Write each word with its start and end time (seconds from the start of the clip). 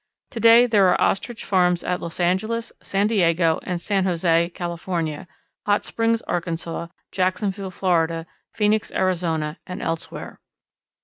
To 0.31 0.39
day 0.39 0.65
there 0.65 0.87
are 0.87 0.99
Ostrich 0.99 1.45
farms 1.45 1.83
at 1.83 2.01
Los 2.01 2.19
Angeles, 2.19 2.71
San 2.81 3.05
Diego, 3.05 3.59
and 3.61 3.79
San 3.79 4.05
José, 4.05 4.51
California; 4.51 5.27
Hot 5.67 5.85
Springs, 5.85 6.23
Arkansas; 6.23 6.87
Jacksonville, 7.11 7.69
Florida; 7.69 8.25
Phoenix, 8.51 8.91
Arizona, 8.93 9.59
and 9.67 9.79
elsewhere. 9.79 10.39